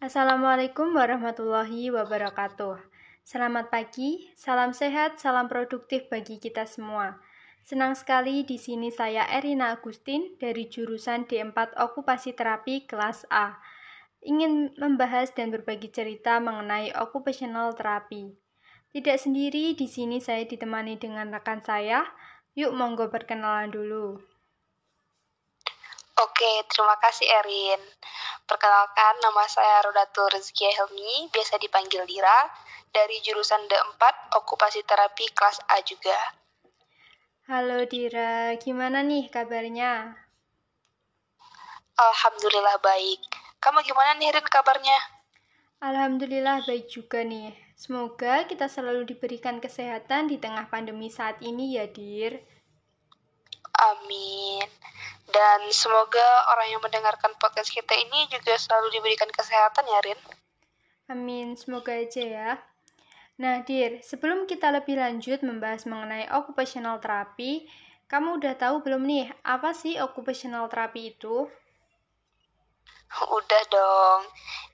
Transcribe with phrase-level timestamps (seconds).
[0.00, 2.80] Assalamualaikum warahmatullahi wabarakatuh.
[3.20, 7.20] Selamat pagi, salam sehat, salam produktif bagi kita semua.
[7.68, 13.60] Senang sekali di sini saya Erina Agustin dari jurusan D4 Okupasi Terapi kelas A.
[14.24, 18.32] Ingin membahas dan berbagi cerita mengenai occupational terapi.
[18.96, 22.08] Tidak sendiri, di sini saya ditemani dengan rekan saya.
[22.56, 24.16] Yuk monggo perkenalan dulu.
[26.16, 27.84] Oke, terima kasih Erin.
[28.50, 32.50] Perkenalkan, nama saya Rodatul Rezeki Helmi, biasa dipanggil Dira,
[32.90, 34.02] dari jurusan D4,
[34.42, 36.18] Okupasi Terapi kelas A juga.
[37.46, 40.18] Halo Dira, gimana nih kabarnya?
[41.94, 43.22] Alhamdulillah baik.
[43.62, 44.98] Kamu gimana nih Rin kabarnya?
[45.86, 47.54] Alhamdulillah baik juga nih.
[47.78, 52.42] Semoga kita selalu diberikan kesehatan di tengah pandemi saat ini ya, Dir.
[53.78, 54.66] Amin.
[55.30, 60.20] Dan semoga orang yang mendengarkan podcast kita ini juga selalu diberikan kesehatan ya, Rin.
[61.06, 62.50] Amin, semoga aja ya.
[63.38, 67.70] Nah, Dir, sebelum kita lebih lanjut membahas mengenai occupational therapy,
[68.10, 71.46] kamu udah tahu belum nih, apa sih occupational therapy itu?
[73.10, 74.22] Udah dong.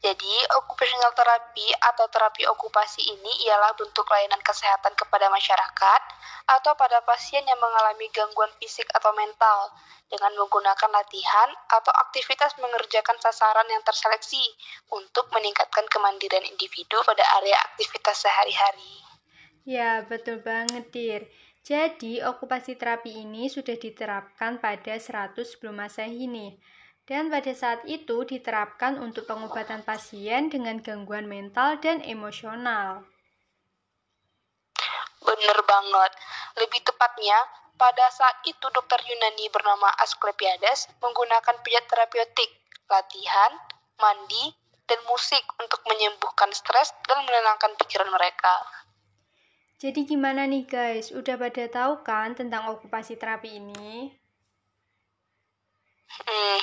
[0.04, 6.02] Jadi, occupational therapy atau terapi okupasi ini ialah bentuk layanan kesehatan kepada masyarakat
[6.44, 9.72] atau pada pasien yang mengalami gangguan fisik atau mental
[10.12, 14.44] dengan menggunakan latihan atau aktivitas mengerjakan sasaran yang terseleksi
[14.92, 19.00] untuk meningkatkan kemandirian individu pada area aktivitas sehari-hari.
[19.64, 21.26] Ya, betul banget, Dir.
[21.66, 26.54] Jadi, okupasi terapi ini sudah diterapkan pada 100 sebelum Masehi nih
[27.06, 33.06] dan pada saat itu diterapkan untuk pengobatan pasien dengan gangguan mental dan emosional.
[35.22, 36.12] Bener banget.
[36.58, 37.38] Lebih tepatnya,
[37.78, 42.50] pada saat itu dokter Yunani bernama Asklepiades menggunakan pijat terapeutik,
[42.90, 43.52] latihan,
[44.02, 44.54] mandi,
[44.86, 48.54] dan musik untuk menyembuhkan stres dan menenangkan pikiran mereka.
[49.76, 54.08] Jadi gimana nih guys, udah pada tahu kan tentang okupasi terapi ini?
[56.16, 56.58] Hmm,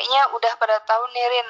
[0.00, 1.48] kayaknya udah pada tahu nih Rin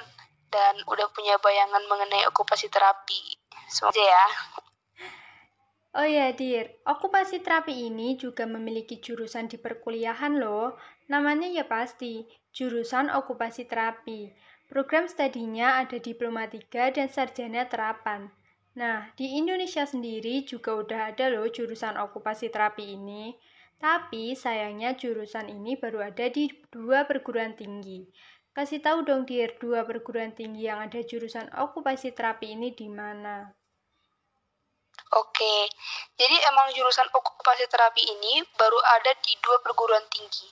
[0.51, 3.39] dan udah punya bayangan mengenai okupasi terapi.
[3.71, 4.27] Semoga ya.
[5.95, 6.83] Oh ya, Dir.
[6.83, 10.75] Okupasi terapi ini juga memiliki jurusan di perkuliahan loh.
[11.07, 14.35] Namanya ya pasti, jurusan okupasi terapi.
[14.67, 18.35] Program studinya ada diploma 3 dan sarjana terapan.
[18.75, 23.39] Nah, di Indonesia sendiri juga udah ada loh jurusan okupasi terapi ini.
[23.81, 28.05] Tapi sayangnya jurusan ini baru ada di dua perguruan tinggi.
[28.61, 33.49] Kasih tahu dong Dir, dua perguruan tinggi yang ada jurusan okupasi terapi ini di mana?
[35.17, 35.65] Oke,
[36.21, 40.45] jadi emang jurusan okupasi terapi ini baru ada di dua perguruan tinggi.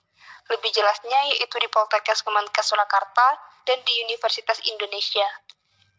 [0.48, 3.28] Lebih jelasnya yaitu di Poltekkes Kemenkes Surakarta
[3.68, 5.28] dan di Universitas Indonesia.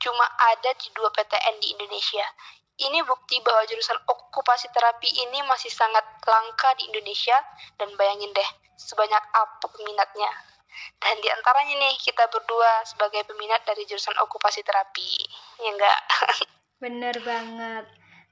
[0.01, 2.25] Cuma ada di dua PTN di Indonesia,
[2.89, 7.37] ini bukti bahwa jurusan okupasi terapi ini masih sangat langka di Indonesia
[7.77, 8.49] dan bayangin deh
[8.81, 10.58] sebanyak apa peminatnya.
[10.99, 15.11] Dan di antaranya nih kita berdua sebagai peminat dari jurusan okupasi terapi.
[15.63, 15.99] Ya enggak?
[16.83, 17.85] Bener banget.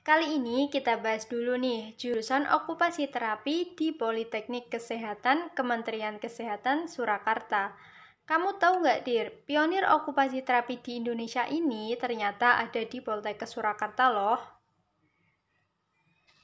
[0.08, 7.76] Kali ini kita bahas dulu nih jurusan okupasi terapi di Politeknik Kesehatan Kementerian Kesehatan Surakarta.
[8.24, 14.08] Kamu tahu nggak, Dir, pionir okupasi terapi di Indonesia ini ternyata ada di Poltekkes Surakarta
[14.08, 14.40] loh.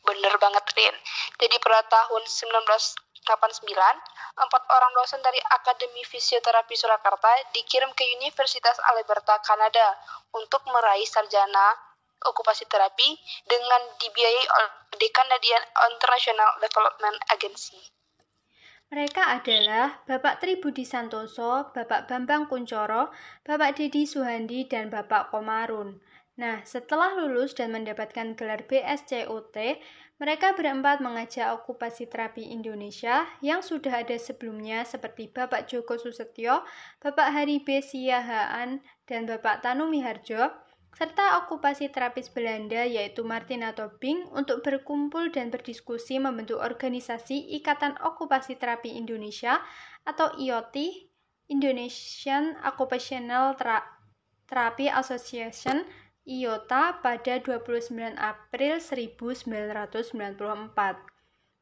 [0.04, 0.96] Bener banget, Rin.
[1.40, 2.24] Jadi pada tahun
[3.24, 3.74] 1989,
[4.36, 9.96] empat orang dosen dari Akademi Fisioterapi Surakarta dikirim ke Universitas Alberta, Kanada
[10.36, 11.74] untuk meraih sarjana
[12.24, 17.80] okupasi terapi dengan dibiayai oleh The Canadian International Development Agency.
[18.94, 23.10] Mereka adalah Bapak Tri Budi Santoso, Bapak Bambang Kuncoro,
[23.42, 25.98] Bapak Dedi Suhandi, dan Bapak Komarun.
[26.34, 29.58] Nah, setelah lulus dan mendapatkan gelar BSCOT,
[30.22, 36.62] mereka berempat mengajak okupasi terapi Indonesia yang sudah ada sebelumnya seperti Bapak Joko Susetyo,
[37.02, 37.82] Bapak Hari B.
[37.82, 38.80] Siahaan,
[39.10, 40.54] dan Bapak Tanu Miharjo
[40.94, 48.62] serta okupasi terapis Belanda yaitu Martina Tobing untuk berkumpul dan berdiskusi membentuk organisasi Ikatan Okupasi
[48.62, 49.58] Terapi Indonesia
[50.06, 50.78] atau IOT
[51.50, 53.58] Indonesian Occupational
[54.46, 55.82] Therapy Association
[56.24, 60.08] IOTA pada 29 April 1994.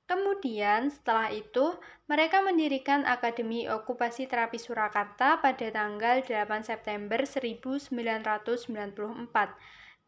[0.06, 7.90] Kemudian, setelah itu, mereka mendirikan Akademi Okupasi Terapi Surakarta pada tanggal 8 September 1994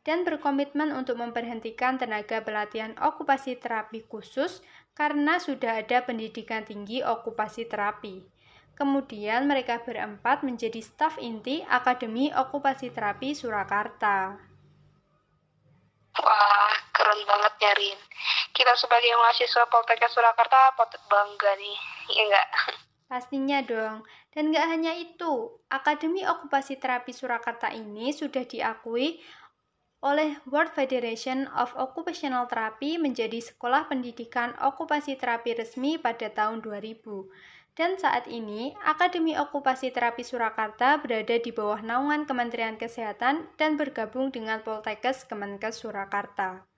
[0.05, 4.59] dan berkomitmen untuk memberhentikan tenaga pelatihan okupasi terapi khusus
[4.93, 8.21] karena sudah ada pendidikan tinggi okupasi terapi.
[8.73, 14.33] Kemudian mereka berempat menjadi staf inti Akademi Okupasi Terapi Surakarta.
[16.13, 17.99] Wah, keren banget ya Rin.
[18.53, 21.77] Kita sebagai mahasiswa Poltekkes Surakarta patut bangga nih,
[22.17, 22.49] iya enggak?
[23.09, 24.05] Pastinya dong.
[24.33, 29.21] Dan nggak hanya itu, Akademi Okupasi Terapi Surakarta ini sudah diakui
[30.03, 36.99] oleh World Federation of Occupational Therapy menjadi sekolah pendidikan okupasi terapi resmi pada tahun 2000.
[37.73, 44.29] Dan saat ini, Akademi Okupasi Terapi Surakarta berada di bawah naungan Kementerian Kesehatan dan bergabung
[44.29, 46.69] dengan Poltekkes Kemenkes Surakarta.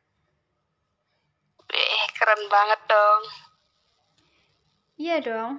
[1.67, 3.21] Eh, keren banget dong.
[4.95, 5.51] Iya dong.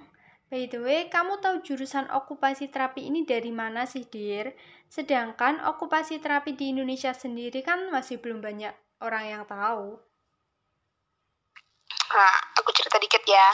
[0.49, 4.57] By the way, kamu tahu jurusan okupasi terapi ini dari mana sih, Dir?
[4.89, 8.73] Sedangkan okupasi terapi di Indonesia sendiri kan masih belum banyak
[9.05, 10.01] orang yang tahu.
[12.09, 13.49] Nah, aku cerita dikit ya.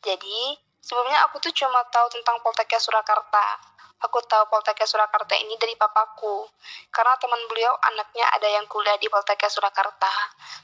[0.00, 3.72] Jadi, sebelumnya aku tuh cuma tahu tentang Poltekkes Surakarta.
[4.04, 6.44] Aku tahu Poltekkes Surakarta ini dari papaku,
[6.92, 10.12] karena teman beliau anaknya ada yang kuliah di Poltekkes Surakarta.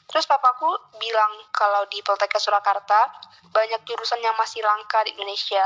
[0.04, 0.68] Terus papaku
[1.00, 3.08] bilang kalau di Poltekkes Surakarta
[3.48, 5.64] banyak jurusan yang masih langka di Indonesia.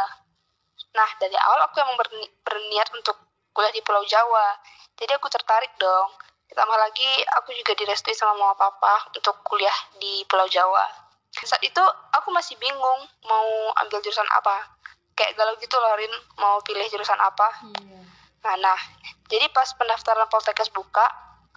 [0.94, 3.18] Nah, dari awal aku emang berni berniat untuk
[3.50, 4.54] kuliah di Pulau Jawa.
[4.94, 6.14] Jadi aku tertarik dong.
[6.46, 7.10] Ditambah lagi
[7.42, 11.03] aku juga direstui sama mama papa untuk kuliah di Pulau Jawa.
[11.42, 11.82] Saat itu
[12.14, 14.78] aku masih bingung mau ambil jurusan apa.
[15.18, 17.48] Kayak galau gitu loh Rin, mau pilih jurusan apa.
[17.74, 18.00] Iya.
[18.44, 18.78] Nah, nah,
[19.26, 21.06] jadi pas pendaftaran Poltekkes buka,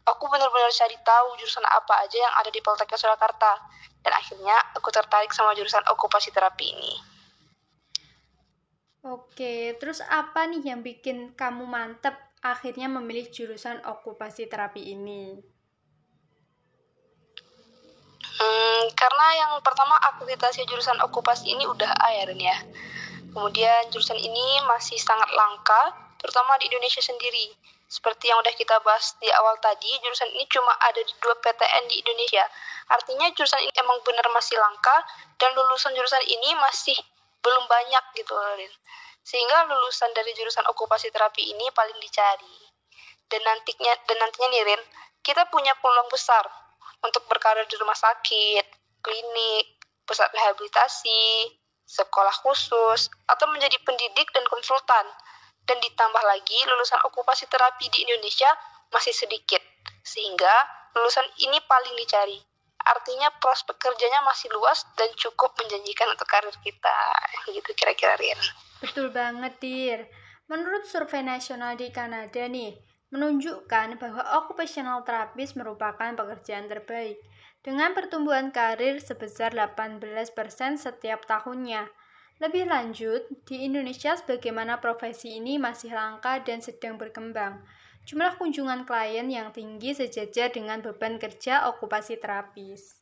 [0.07, 3.59] aku benar-benar cari tahu jurusan apa aja yang ada di Poltekkes Surakarta.
[4.01, 6.93] Dan akhirnya aku tertarik sama jurusan okupasi terapi ini.
[9.07, 15.37] Oke, terus apa nih yang bikin kamu mantep akhirnya memilih jurusan okupasi terapi ini?
[18.37, 22.37] Hmm, karena yang pertama akreditasi jurusan okupasi ini udah A ya, Ren.
[23.33, 27.49] Kemudian jurusan ini masih sangat langka, terutama di Indonesia sendiri.
[27.89, 31.89] Seperti yang udah kita bahas di awal tadi, jurusan ini cuma ada di dua PTN
[31.89, 32.45] di Indonesia.
[32.93, 34.97] Artinya jurusan ini emang benar masih langka,
[35.41, 36.97] dan lulusan jurusan ini masih
[37.41, 38.73] belum banyak gitu, Rin.
[39.25, 42.69] Sehingga lulusan dari jurusan okupasi terapi ini paling dicari.
[43.25, 44.81] Dan nantinya, dan nantinya nih, Rin,
[45.25, 46.66] kita punya peluang besar
[47.03, 48.65] untuk berkarir di rumah sakit,
[49.01, 49.65] klinik,
[50.07, 51.53] pusat rehabilitasi,
[51.87, 55.05] sekolah khusus, atau menjadi pendidik dan konsultan.
[55.67, 58.47] Dan ditambah lagi, lulusan okupasi terapi di Indonesia
[58.91, 59.59] masih sedikit,
[60.03, 60.51] sehingga
[60.95, 62.39] lulusan ini paling dicari.
[62.87, 66.99] Artinya prospek kerjanya masih luas dan cukup menjanjikan untuk karir kita.
[67.51, 68.39] Gitu kira-kira, Rian.
[68.79, 69.99] Betul banget, Dir.
[70.47, 77.15] Menurut survei nasional di Kanada nih, menunjukkan bahwa occupational therapist merupakan pekerjaan terbaik
[77.63, 80.31] dengan pertumbuhan karir sebesar 18%
[80.75, 81.87] setiap tahunnya.
[82.37, 87.65] Lebih lanjut, di Indonesia sebagaimana profesi ini masih langka dan sedang berkembang.
[88.05, 92.96] Jumlah kunjungan klien yang tinggi sejajar dengan beban kerja okupasi terapis.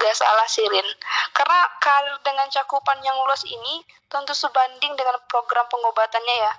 [0.00, 0.88] Gak salah sih, Rin.
[1.36, 6.52] Karena karir dengan cakupan yang luas ini tentu sebanding dengan program pengobatannya ya.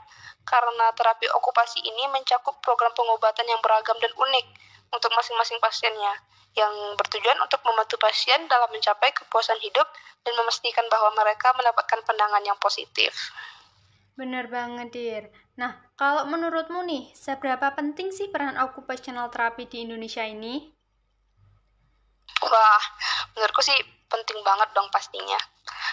[0.45, 4.45] Karena terapi okupasi ini mencakup program pengobatan yang beragam dan unik
[4.93, 6.13] untuk masing-masing pasiennya
[6.51, 9.87] yang bertujuan untuk membantu pasien dalam mencapai kepuasan hidup
[10.27, 13.31] dan memastikan bahwa mereka mendapatkan pandangan yang positif.
[14.19, 15.23] Bener banget, Dir.
[15.55, 20.80] Nah, kalau menurutmu nih, seberapa penting sih peran occupational therapy di Indonesia ini?
[22.41, 22.83] Wah,
[23.37, 23.77] menurutku sih
[24.09, 25.37] penting banget dong pastinya.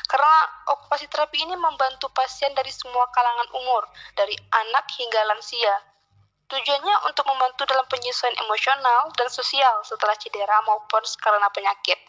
[0.08, 0.34] Karena
[0.72, 3.84] okupasi terapi ini membantu pasien dari semua kalangan umur,
[4.16, 5.76] dari anak hingga lansia.
[6.48, 12.00] Tujuannya untuk membantu dalam penyesuaian emosional dan sosial setelah cedera maupun karena penyakit.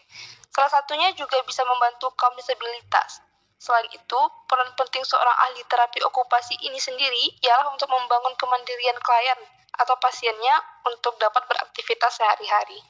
[0.48, 3.20] Salah satunya juga bisa membantu kaum disabilitas.
[3.60, 9.40] Selain itu, peran penting seorang ahli terapi okupasi ini sendiri ialah untuk membangun kemandirian klien
[9.76, 10.56] atau pasiennya
[10.88, 12.80] untuk dapat beraktivitas sehari-hari.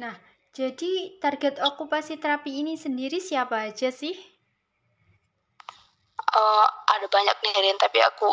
[0.00, 0.16] Nah,
[0.56, 4.16] jadi target okupasi terapi ini sendiri siapa aja sih?
[6.32, 8.32] Uh, ada banyak nih, Rin, tapi aku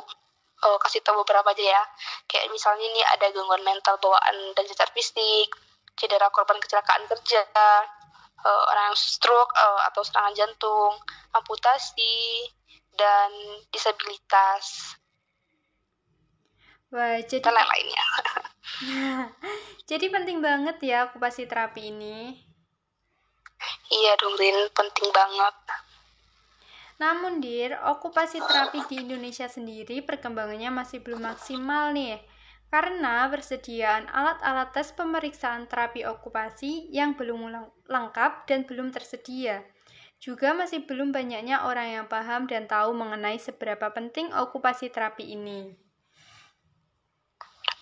[0.63, 1.83] uh, kasih tahu beberapa aja ya.
[2.31, 5.51] Kayak misalnya ini ada gangguan mental bawaan dan cacat fisik,
[5.99, 10.95] cedera korban kecelakaan kerja, uh, orang stroke uh, atau serangan jantung,
[11.35, 12.47] amputasi,
[12.95, 13.31] dan
[13.71, 14.95] disabilitas.
[16.89, 18.05] Wah, jadi dan lain-lainnya.
[19.89, 22.33] jadi penting banget ya okupasi terapi ini.
[23.93, 25.55] Iya dong, Rin, penting banget.
[26.97, 32.17] Namun, Dir, okupasi terapi di Indonesia sendiri perkembangannya masih belum maksimal nih.
[32.69, 37.49] Karena persediaan alat-alat tes pemeriksaan terapi okupasi yang belum
[37.89, 39.65] lengkap dan belum tersedia.
[40.21, 45.88] Juga masih belum banyaknya orang yang paham dan tahu mengenai seberapa penting okupasi terapi ini.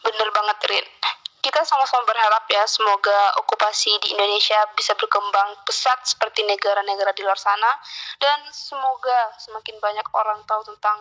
[0.07, 0.87] Bener banget, Rin.
[1.43, 7.39] Kita sama-sama berharap ya, semoga okupasi di Indonesia bisa berkembang pesat seperti negara-negara di luar
[7.39, 7.71] sana,
[8.19, 10.99] dan semoga semakin banyak orang tahu tentang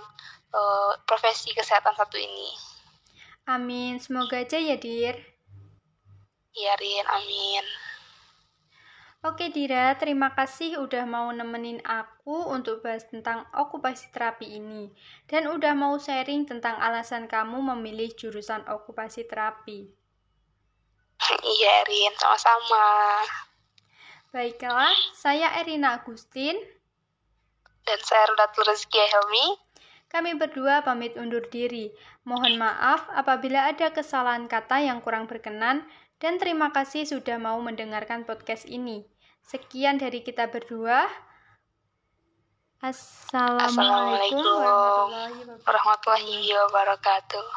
[0.55, 2.51] uh, profesi kesehatan satu ini.
[3.47, 5.19] Amin, semoga aja ya, Dir.
[6.55, 7.65] Iya, Rin, amin.
[9.25, 14.93] Oke Dira, terima kasih udah mau nemenin aku untuk bahas tentang okupasi terapi ini
[15.25, 19.89] dan udah mau sharing tentang alasan kamu memilih jurusan okupasi terapi.
[21.43, 22.87] Iya Erin, sama-sama.
[24.37, 26.61] Baiklah, saya Erina Agustin
[27.89, 29.47] dan saya Rudatul Rezeki Helmi.
[30.07, 31.91] Kami berdua pamit undur diri.
[32.29, 38.25] Mohon maaf apabila ada kesalahan kata yang kurang berkenan dan terima kasih sudah mau mendengarkan
[38.25, 39.05] podcast ini.
[39.45, 41.05] Sekian dari kita berdua.
[42.81, 44.41] Assalamualaikum,
[45.65, 47.49] warahmatullahi wabarakatuh.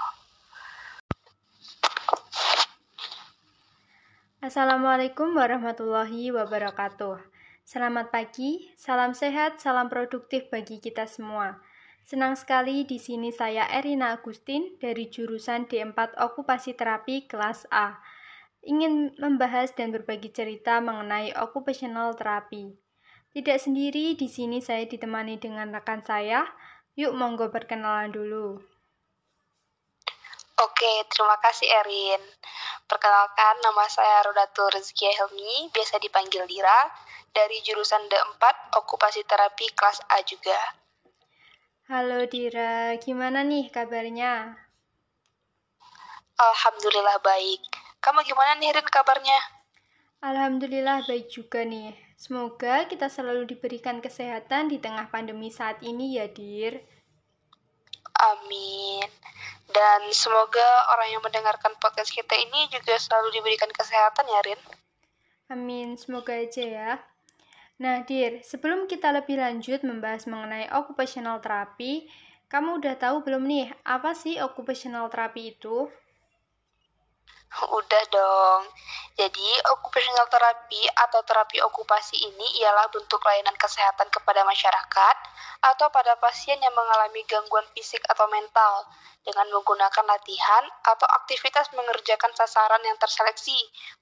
[4.40, 7.20] Assalamualaikum warahmatullahi wabarakatuh.
[7.68, 11.60] Selamat pagi, salam sehat, salam produktif bagi kita semua.
[12.08, 18.00] Senang sekali di sini saya Erina Agustin dari jurusan D4 Okupasi Terapi kelas A
[18.64, 22.76] ingin membahas dan berbagi cerita mengenai occupational therapy.
[23.30, 26.44] Tidak sendiri, di sini saya ditemani dengan rekan saya.
[26.98, 28.60] Yuk, monggo perkenalan dulu.
[30.60, 32.20] Oke, terima kasih Erin.
[32.84, 36.90] Perkenalkan, nama saya Rodatul Rezeki Helmi, biasa dipanggil Dira,
[37.32, 40.60] dari jurusan D4, Okupasi Terapi kelas A juga.
[41.88, 44.60] Halo Dira, gimana nih kabarnya?
[46.36, 47.79] Alhamdulillah baik.
[48.00, 49.40] Kamu gimana nih Rin kabarnya?
[50.24, 51.96] Alhamdulillah baik juga nih.
[52.20, 56.80] Semoga kita selalu diberikan kesehatan di tengah pandemi saat ini ya, Dir.
[58.20, 59.08] Amin.
[59.72, 64.62] Dan semoga orang yang mendengarkan podcast kita ini juga selalu diberikan kesehatan ya, Rin.
[65.48, 66.92] Amin, semoga aja ya.
[67.80, 72.12] Nah, Dir, sebelum kita lebih lanjut membahas mengenai occupational therapy,
[72.52, 75.88] kamu udah tahu belum nih, apa sih occupational therapy itu?
[77.50, 78.62] Udah dong.
[79.18, 85.16] Jadi, occupational therapy atau terapi okupasi ini ialah bentuk layanan kesehatan kepada masyarakat
[85.60, 88.86] atau pada pasien yang mengalami gangguan fisik atau mental
[89.26, 93.58] dengan menggunakan latihan atau aktivitas mengerjakan sasaran yang terseleksi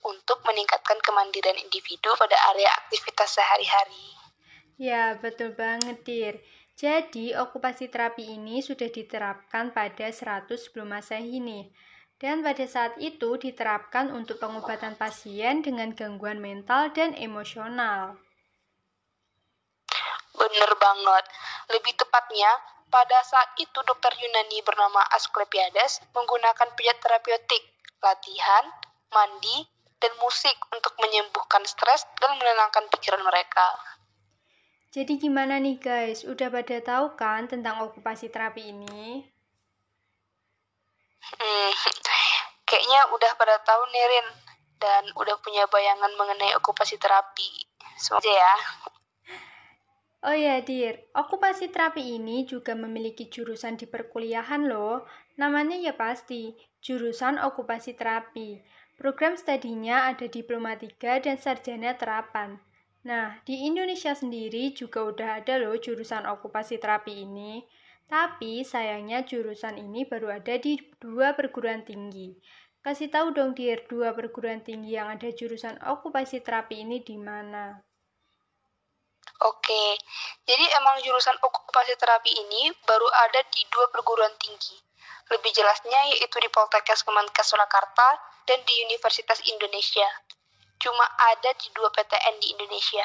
[0.06, 4.13] untuk meningkatkan kemandirian individu pada area aktivitas sehari-hari.
[4.77, 6.36] Ya, betul banget, Dir.
[6.77, 11.74] Jadi, okupasi terapi ini sudah diterapkan pada 100 sebelum Masehi nih
[12.17, 18.17] dan pada saat itu diterapkan untuk pengobatan pasien dengan gangguan mental dan emosional.
[20.33, 21.24] Bener banget.
[21.74, 22.50] Lebih tepatnya,
[22.89, 27.63] pada saat itu dokter Yunani bernama Asklepiades menggunakan pijat terapeutik,
[28.01, 28.65] latihan,
[29.13, 33.67] mandi, dan musik untuk menyembuhkan stres dan menenangkan pikiran mereka.
[34.93, 39.37] Jadi gimana nih guys, udah pada tahu kan tentang okupasi terapi ini?
[41.21, 41.71] Hmm,
[42.67, 44.27] kayaknya udah pada tahu nih Rin
[44.77, 47.65] dan udah punya bayangan mengenai okupasi terapi.
[47.97, 48.55] Semoga ya.
[50.25, 50.97] Oh ya, Dir.
[51.13, 55.05] Okupasi terapi ini juga memiliki jurusan di perkuliahan loh.
[55.38, 58.62] Namanya ya pasti, jurusan okupasi terapi.
[58.97, 62.57] Program studinya ada diploma 3 dan sarjana terapan.
[63.05, 67.62] Nah, di Indonesia sendiri juga udah ada loh jurusan okupasi terapi ini.
[68.07, 72.39] Tapi sayangnya jurusan ini baru ada di dua perguruan tinggi.
[72.79, 77.75] Kasih tahu dong dir dua perguruan tinggi yang ada jurusan okupasi terapi ini di mana?
[79.43, 79.99] Oke,
[80.47, 84.79] jadi emang jurusan okupasi terapi ini baru ada di dua perguruan tinggi.
[85.27, 88.15] Lebih jelasnya yaitu di Poltekkes Kemenkes Surakarta
[88.47, 90.07] dan di Universitas Indonesia.
[90.79, 91.03] Cuma
[91.35, 93.03] ada di dua PTN di Indonesia,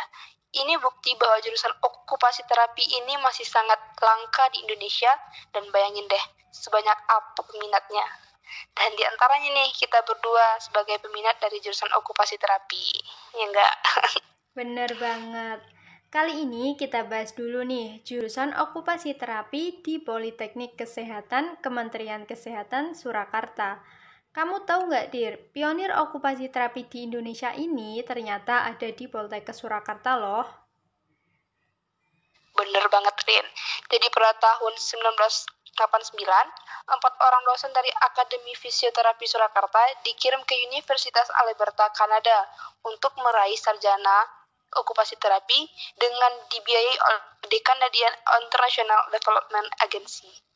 [0.53, 5.11] ini bukti bahwa jurusan okupasi terapi ini masih sangat langka di Indonesia
[5.57, 8.05] dan bayangin deh sebanyak apa peminatnya.
[8.77, 12.85] Dan di antaranya nih kita berdua sebagai peminat dari jurusan okupasi terapi.
[13.33, 13.75] Ya enggak?
[14.59, 15.61] Bener banget.
[16.13, 23.81] Kali ini kita bahas dulu nih jurusan okupasi terapi di Politeknik Kesehatan Kementerian Kesehatan Surakarta.
[24.33, 30.17] Kamu tahu nggak, Dir, pionir okupasi terapi di Indonesia ini ternyata ada di Poltekkes Surakarta
[30.17, 30.49] loh.
[32.57, 33.47] Bener banget, Rin.
[33.93, 36.17] Jadi pada tahun 1989,
[36.89, 42.49] empat orang dosen dari Akademi Fisioterapi Surakarta dikirim ke Universitas Alberta, Kanada
[42.89, 44.25] untuk meraih sarjana
[44.81, 45.69] okupasi terapi
[46.01, 50.52] dengan dibiayai oleh Canadian International Development Agency.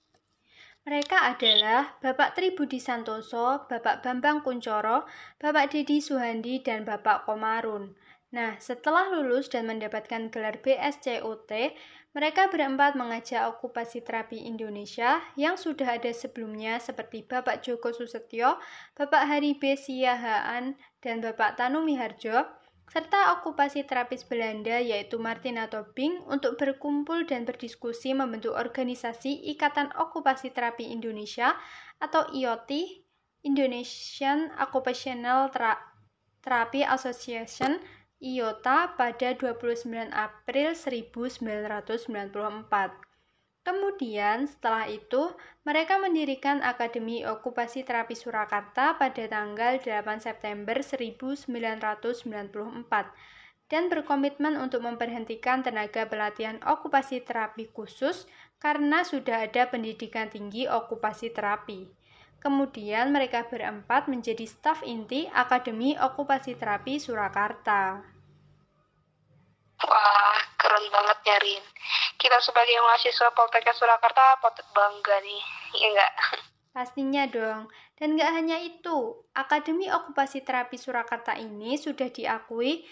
[0.87, 5.03] Mereka adalah Bapak Tri Budi Santoso, Bapak Bambang Kuncoro,
[5.35, 7.91] Bapak Dedi Suhandi, dan Bapak Komarun.
[8.31, 11.51] Nah, setelah lulus dan mendapatkan gelar BSCOT,
[12.15, 18.63] mereka berempat mengajak okupasi terapi Indonesia yang sudah ada sebelumnya seperti Bapak Joko Susetyo,
[18.95, 19.75] Bapak Hari B.
[19.75, 22.47] Siahaan, dan Bapak Tanu Miharjo,
[22.87, 30.55] serta okupasi terapis Belanda yaitu Martina Tobing untuk berkumpul dan berdiskusi membentuk organisasi Ikatan Okupasi
[30.55, 31.59] Terapi Indonesia
[31.99, 32.71] atau IOT
[33.47, 35.55] Indonesian Occupational
[36.43, 37.79] Therapy Association
[38.17, 43.06] IOTA pada 29 April 1994.
[43.67, 45.35] Kemudian, setelah itu,
[45.67, 51.51] mereka mendirikan Akademi Okupasi Terapi Surakarta pada tanggal 8 September 1994
[53.67, 58.31] dan berkomitmen untuk memberhentikan tenaga pelatihan okupasi terapi khusus
[58.63, 61.91] karena sudah ada pendidikan tinggi okupasi terapi.
[62.39, 68.07] Kemudian mereka berempat menjadi staf inti Akademi Okupasi Terapi Surakarta.
[69.83, 71.65] Wah, keren banget ya Rin
[72.27, 75.43] kita sebagai mahasiswa Poltekkes Surakarta patut bangga nih,
[75.79, 76.15] ya enggak?
[76.75, 77.71] Pastinya dong.
[77.95, 82.83] Dan nggak hanya itu, Akademi Okupasi Terapi Surakarta ini sudah diakui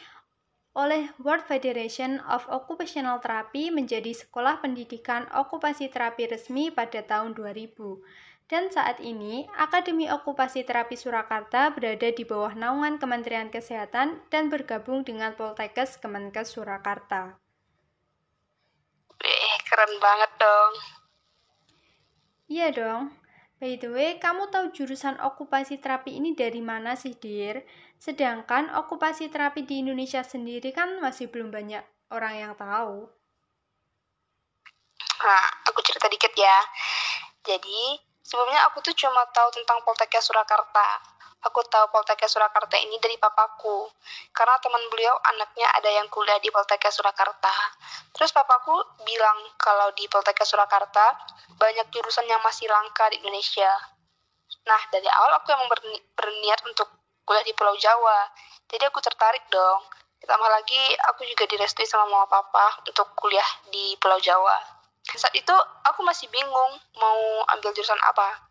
[0.78, 7.74] oleh World Federation of Occupational Therapy menjadi sekolah pendidikan okupasi terapi resmi pada tahun 2000.
[8.46, 15.02] Dan saat ini, Akademi Okupasi Terapi Surakarta berada di bawah naungan Kementerian Kesehatan dan bergabung
[15.02, 17.43] dengan Poltekkes Kemenkes Surakarta.
[19.74, 20.72] Keren banget dong.
[22.46, 23.02] Iya dong.
[23.58, 27.66] By the way, kamu tahu jurusan okupasi terapi ini dari mana sih, Dir?
[27.98, 31.82] Sedangkan okupasi terapi di Indonesia sendiri kan masih belum banyak
[32.14, 33.10] orang yang tahu.
[35.26, 36.58] Nah, aku cerita dikit ya.
[37.42, 41.13] Jadi, sebelumnya aku tuh cuma tahu tentang Poltekkes Surakarta
[41.44, 43.84] Aku tahu Poltekkes Surakarta ini dari papaku,
[44.32, 47.52] karena teman beliau anaknya ada yang kuliah di Poltekkes Surakarta.
[48.16, 48.72] Terus papaku
[49.04, 51.12] bilang kalau di Poltekkes Surakarta
[51.60, 53.68] banyak jurusan yang masih langka di Indonesia.
[54.64, 56.88] Nah, dari awal aku emang berni berniat untuk
[57.28, 58.32] kuliah di Pulau Jawa,
[58.72, 59.84] jadi aku tertarik dong.
[60.24, 60.80] Ditambah lagi,
[61.12, 64.56] aku juga direstui sama mama papa untuk kuliah di Pulau Jawa.
[65.04, 65.52] Saat itu,
[65.84, 67.20] aku masih bingung mau
[67.52, 68.43] ambil jurusan apa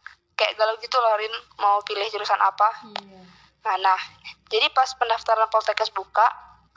[0.44, 1.32] kayak galau gitu loh Rin
[1.64, 3.24] mau pilih jurusan apa iya.
[3.64, 4.02] nah nah
[4.52, 6.28] jadi pas pendaftaran Poltekkes buka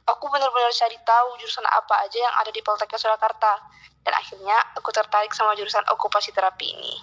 [0.06, 3.58] aku benar-benar cari tahu jurusan apa aja yang ada di Poltekkes Surakarta
[4.06, 6.94] dan akhirnya aku tertarik sama jurusan okupasi terapi ini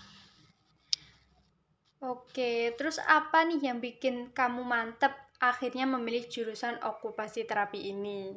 [2.04, 8.36] Oke, terus apa nih yang bikin kamu mantep akhirnya memilih jurusan okupasi terapi ini?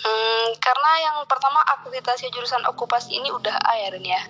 [0.00, 4.22] Hmm, karena yang pertama akreditasi jurusan okupasi ini udah A ya, ya.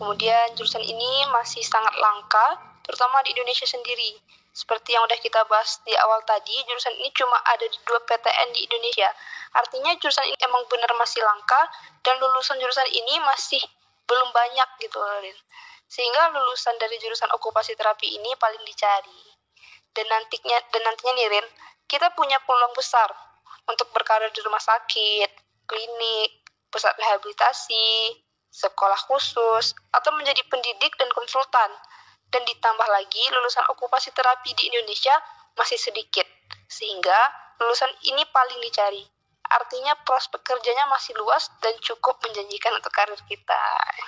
[0.00, 2.56] Kemudian jurusan ini masih sangat langka,
[2.88, 4.16] terutama di Indonesia sendiri.
[4.48, 8.48] Seperti yang udah kita bahas di awal tadi, jurusan ini cuma ada di dua PTN
[8.56, 9.12] di Indonesia.
[9.52, 11.68] Artinya jurusan ini emang benar masih langka,
[12.00, 13.60] dan lulusan jurusan ini masih
[14.08, 15.36] belum banyak gitu, Rin.
[15.84, 19.20] Sehingga lulusan dari jurusan okupasi terapi ini paling dicari.
[19.92, 21.46] Dan nantinya, dan nantinya nih, Rin,
[21.84, 23.12] kita punya peluang besar
[23.68, 25.28] untuk berkarir di rumah sakit,
[25.68, 26.40] klinik,
[26.72, 31.70] pusat rehabilitasi, sekolah khusus, atau menjadi pendidik dan konsultan.
[32.30, 35.14] Dan ditambah lagi, lulusan okupasi terapi di Indonesia
[35.58, 36.26] masih sedikit,
[36.70, 37.18] sehingga
[37.58, 39.02] lulusan ini paling dicari.
[39.50, 43.62] Artinya prospek kerjanya masih luas dan cukup menjanjikan untuk karir kita.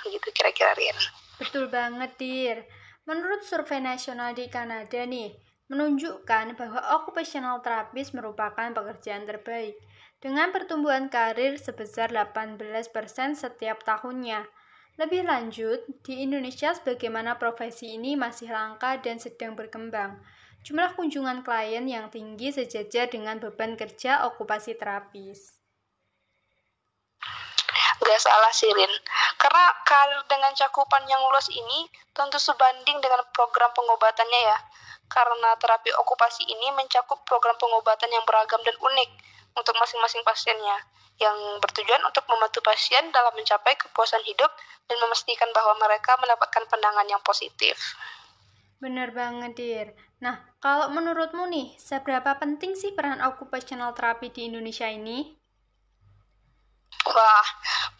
[0.07, 0.95] Gitu kira-kira Rian.
[1.35, 2.63] Betul banget, Dir.
[3.03, 5.35] Menurut survei nasional di Kanada nih,
[5.67, 9.75] menunjukkan bahwa occupational therapist merupakan pekerjaan terbaik
[10.23, 12.55] dengan pertumbuhan karir sebesar 18%
[13.35, 14.47] setiap tahunnya.
[14.95, 20.23] Lebih lanjut, di Indonesia sebagaimana profesi ini masih langka dan sedang berkembang.
[20.63, 25.59] Jumlah kunjungan klien yang tinggi sejajar dengan beban kerja okupasi terapis.
[27.99, 28.93] Gak salah sih, Rin.
[29.35, 34.57] Karena karir dengan cakupan yang luas ini tentu sebanding dengan program pengobatannya ya.
[35.11, 39.09] Karena terapi okupasi ini mencakup program pengobatan yang beragam dan unik,
[39.53, 40.77] untuk masing-masing pasiennya
[41.21, 44.49] yang bertujuan untuk membantu pasien dalam mencapai kepuasan hidup
[44.89, 47.77] dan memastikan bahwa mereka mendapatkan pandangan yang positif.
[48.81, 49.87] Benar banget, Dir.
[50.19, 55.37] Nah, kalau menurutmu nih, seberapa penting sih peran occupational therapy di Indonesia ini?
[57.07, 57.47] Wah,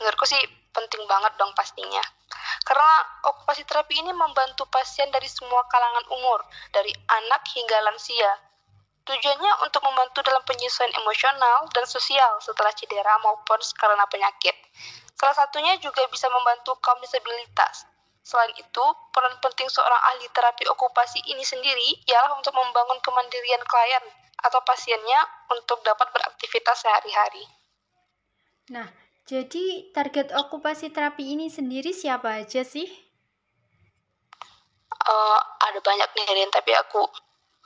[0.01, 0.41] menurutku sih
[0.73, 2.01] penting banget dong pastinya.
[2.63, 2.91] Karena
[3.29, 6.39] okupasi terapi ini membantu pasien dari semua kalangan umur,
[6.71, 8.31] dari anak hingga lansia,
[9.03, 14.55] Tujuannya untuk membantu dalam penyesuaian emosional dan sosial setelah cedera maupun karena penyakit.
[15.19, 17.83] Salah satunya juga bisa membantu kaum disabilitas.
[18.23, 24.05] Selain itu, peran penting seorang ahli terapi okupasi ini sendiri ialah untuk membangun kemandirian klien
[24.39, 25.19] atau pasiennya
[25.51, 27.43] untuk dapat beraktivitas sehari-hari.
[28.71, 28.87] Nah,
[29.27, 32.87] jadi target okupasi terapi ini sendiri siapa aja sih?
[35.03, 37.03] Uh, ada banyak nih, tapi aku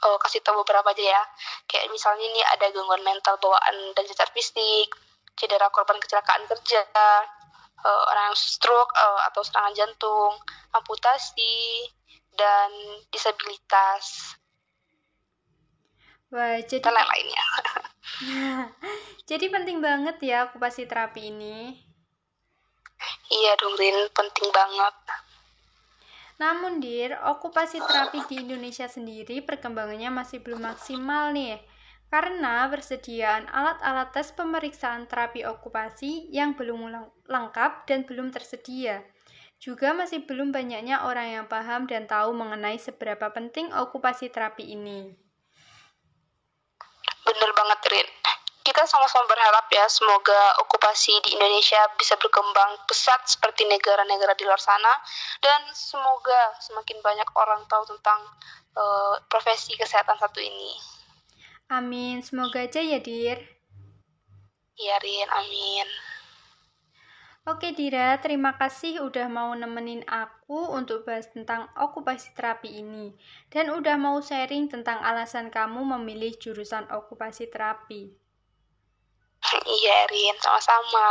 [0.04, 1.24] uh, kasih tahu beberapa aja ya.
[1.66, 4.90] Kayak misalnya ini ada gangguan mental bawaan dan cacat fisik,
[5.38, 6.84] cedera korban kecelakaan kerja,
[7.82, 10.34] uh, orang stroke uh, atau serangan jantung,
[10.74, 11.88] amputasi,
[12.38, 12.70] dan
[13.10, 14.38] disabilitas.
[16.28, 17.46] Wah, jadi dan lain-lainnya.
[19.30, 21.88] jadi penting banget ya okupasi terapi ini.
[23.30, 24.96] Iya dong, Rin, penting banget.
[26.38, 31.58] Namun, Dir, okupasi terapi di Indonesia sendiri perkembangannya masih belum maksimal nih.
[32.08, 36.94] Karena persediaan alat-alat tes pemeriksaan terapi okupasi yang belum
[37.28, 39.04] lengkap dan belum tersedia.
[39.58, 45.12] Juga masih belum banyaknya orang yang paham dan tahu mengenai seberapa penting okupasi terapi ini.
[47.26, 48.07] Bener banget, Rin
[48.78, 54.62] kita sama-sama berharap ya semoga okupasi di Indonesia bisa berkembang pesat seperti negara-negara di luar
[54.62, 54.94] sana
[55.42, 58.22] dan semoga semakin banyak orang tahu tentang
[58.78, 60.78] uh, profesi kesehatan satu ini.
[61.74, 63.42] Amin, semoga aja ya Dir.
[64.78, 65.88] Iya Rin, amin.
[67.50, 73.18] Oke Dira, terima kasih udah mau nemenin aku untuk bahas tentang okupasi terapi ini
[73.50, 78.27] dan udah mau sharing tentang alasan kamu memilih jurusan okupasi terapi.
[79.48, 81.10] Iya, Erin, sama-sama.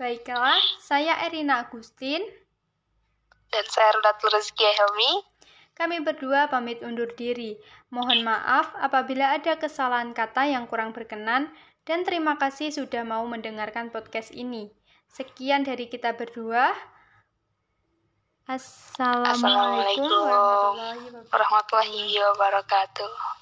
[0.00, 2.24] Baiklah, saya Erina Agustin.
[3.50, 5.12] Dan saya Rudatul Rezeki Helmi.
[5.74, 7.58] Kami berdua pamit undur diri.
[7.90, 11.50] Mohon maaf apabila ada kesalahan kata yang kurang berkenan,
[11.88, 14.70] dan terima kasih sudah mau mendengarkan podcast ini.
[15.10, 16.70] Sekian dari kita berdua.
[18.46, 20.10] Assalamualaikum
[21.26, 23.39] warahmatullahi wabarakatuh.